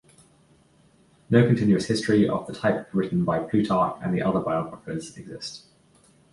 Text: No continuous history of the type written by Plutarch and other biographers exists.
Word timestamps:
No 1.29 1.45
continuous 1.45 1.85
history 1.85 2.27
of 2.27 2.47
the 2.47 2.55
type 2.55 2.89
written 2.91 3.23
by 3.23 3.37
Plutarch 3.37 3.97
and 4.01 4.19
other 4.23 4.39
biographers 4.39 5.15
exists. 5.15 5.67